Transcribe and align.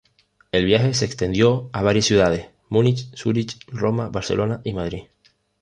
El 0.51 0.65
viaje 0.65 0.95
se 0.95 1.05
extendió 1.05 1.69
a 1.73 1.83
varias 1.83 2.05
ciudades: 2.05 2.47
Múnich, 2.69 3.11
Zúrich, 3.15 3.59
Roma, 3.67 4.09
Barcelona 4.09 4.59
y 4.63 4.73
Madrid. 4.73 5.03